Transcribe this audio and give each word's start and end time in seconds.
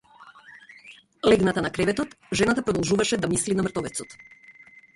Легната 1.31 1.61
на 1.67 1.71
креветот 1.75 2.15
жената 2.39 2.63
продолжуваше 2.63 3.17
да 3.17 3.27
мисли 3.35 3.55
на 3.61 3.69
мртовецот. 3.69 4.07